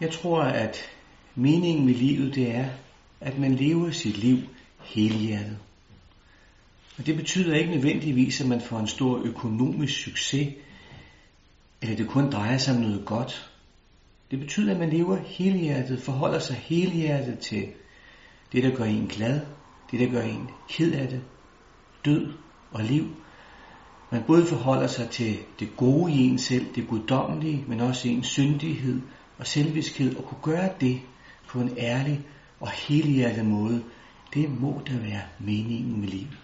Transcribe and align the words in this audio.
Jeg 0.00 0.10
tror, 0.10 0.42
at 0.42 0.76
meningen 1.34 1.86
med 1.86 1.94
livet, 1.94 2.34
det 2.34 2.50
er, 2.50 2.68
at 3.20 3.38
man 3.38 3.54
lever 3.54 3.90
sit 3.90 4.18
liv 4.18 4.38
helhjertet. 4.80 5.58
Og 6.98 7.06
det 7.06 7.16
betyder 7.16 7.56
ikke 7.56 7.70
nødvendigvis, 7.70 8.40
at 8.40 8.48
man 8.48 8.60
får 8.60 8.78
en 8.78 8.86
stor 8.86 9.18
økonomisk 9.24 10.04
succes, 10.04 10.54
eller 11.82 11.96
det 11.96 12.08
kun 12.08 12.30
drejer 12.30 12.58
sig 12.58 12.74
om 12.74 12.80
noget 12.80 13.04
godt. 13.06 13.50
Det 14.30 14.40
betyder, 14.40 14.72
at 14.72 14.78
man 14.78 14.90
lever 14.90 15.16
helhjertet, 15.16 16.02
forholder 16.02 16.38
sig 16.38 16.56
helhjertet 16.56 17.38
til 17.38 17.66
det, 18.52 18.62
der 18.62 18.76
gør 18.76 18.84
en 18.84 19.06
glad, 19.06 19.40
det, 19.90 20.00
der 20.00 20.10
gør 20.10 20.22
en 20.22 20.50
ked 20.68 20.92
af 20.92 21.08
det, 21.08 21.22
død 22.04 22.32
og 22.70 22.84
liv. 22.84 23.04
Man 24.10 24.22
både 24.26 24.46
forholder 24.46 24.86
sig 24.86 25.10
til 25.10 25.38
det 25.58 25.76
gode 25.76 26.12
i 26.12 26.16
en 26.16 26.38
selv, 26.38 26.74
det 26.74 26.88
guddommelige, 26.88 27.64
men 27.68 27.80
også 27.80 28.08
ens 28.08 28.26
syndighed 28.26 29.00
og 29.38 29.46
selvviskhed 29.46 30.16
og 30.16 30.24
kunne 30.24 30.54
gøre 30.54 30.70
det 30.80 31.00
på 31.48 31.60
en 31.60 31.74
ærlig 31.78 32.20
og 32.60 32.70
helhjertet 32.70 33.46
måde. 33.46 33.82
Det 34.34 34.60
må 34.60 34.82
da 34.86 34.92
være 34.92 35.22
meningen 35.38 36.00
med 36.00 36.08
livet. 36.08 36.38